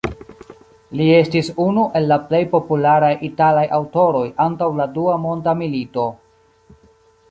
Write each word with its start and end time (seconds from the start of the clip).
Li 1.01 1.09
estis 1.17 1.49
unu 1.65 1.83
el 1.99 2.07
la 2.13 2.17
plej 2.31 2.41
popularaj 2.55 3.13
italaj 3.29 3.69
aŭtoroj 3.81 4.27
antaŭ 4.51 4.73
la 4.81 4.93
Dua 5.01 5.23
Monda 5.29 5.59
Milito. 5.63 6.13